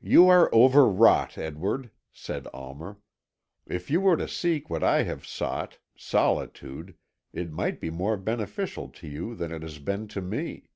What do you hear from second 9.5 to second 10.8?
it has been to me."